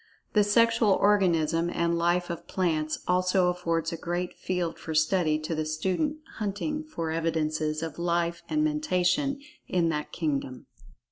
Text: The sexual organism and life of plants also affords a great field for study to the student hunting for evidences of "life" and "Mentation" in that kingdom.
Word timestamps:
The 0.33 0.43
sexual 0.43 0.93
organism 0.93 1.69
and 1.69 1.95
life 1.95 2.31
of 2.31 2.47
plants 2.47 2.97
also 3.07 3.49
affords 3.49 3.91
a 3.93 3.97
great 3.97 4.33
field 4.35 4.79
for 4.79 4.95
study 4.95 5.37
to 5.37 5.53
the 5.53 5.63
student 5.63 6.17
hunting 6.37 6.83
for 6.83 7.11
evidences 7.11 7.83
of 7.83 7.99
"life" 7.99 8.41
and 8.49 8.63
"Mentation" 8.63 9.39
in 9.67 9.89
that 9.89 10.11
kingdom. 10.11 10.65